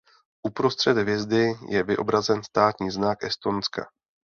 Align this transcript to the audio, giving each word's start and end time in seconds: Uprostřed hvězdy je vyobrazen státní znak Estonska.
Uprostřed 0.47 0.97
hvězdy 0.97 1.53
je 1.69 1.83
vyobrazen 1.83 2.43
státní 2.43 2.91
znak 2.91 3.23
Estonska. 3.23 3.87